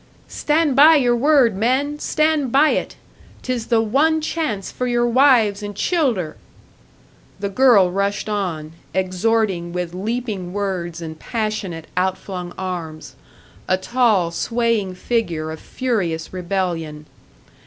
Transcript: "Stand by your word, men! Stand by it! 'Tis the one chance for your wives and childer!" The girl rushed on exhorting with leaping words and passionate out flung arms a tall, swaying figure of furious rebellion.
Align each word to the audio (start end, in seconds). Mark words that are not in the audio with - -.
"Stand 0.27 0.75
by 0.75 0.95
your 0.95 1.15
word, 1.15 1.55
men! 1.55 1.99
Stand 1.99 2.51
by 2.51 2.69
it! 2.69 2.95
'Tis 3.43 3.67
the 3.67 3.81
one 3.81 4.19
chance 4.19 4.71
for 4.71 4.87
your 4.87 5.05
wives 5.05 5.61
and 5.61 5.75
childer!" 5.75 6.37
The 7.39 7.49
girl 7.49 7.91
rushed 7.91 8.27
on 8.27 8.71
exhorting 8.95 9.73
with 9.73 9.93
leaping 9.93 10.53
words 10.53 11.03
and 11.03 11.19
passionate 11.19 11.85
out 11.95 12.17
flung 12.17 12.51
arms 12.57 13.13
a 13.67 13.77
tall, 13.77 14.31
swaying 14.31 14.95
figure 14.95 15.51
of 15.51 15.59
furious 15.59 16.33
rebellion. 16.33 17.05